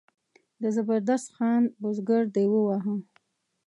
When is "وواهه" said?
2.49-2.95